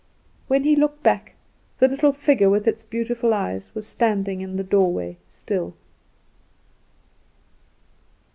When 0.47 0.63
he 0.63 0.75
looked 0.75 1.03
back 1.03 1.35
the 1.77 1.87
little 1.87 2.11
figure 2.11 2.49
with 2.49 2.67
its 2.67 2.83
beautiful 2.83 3.35
eyes 3.35 3.69
was 3.75 3.85
standing 3.85 4.41
in 4.41 4.55
the 4.57 4.63
doorway 4.63 5.17
still. 5.27 5.75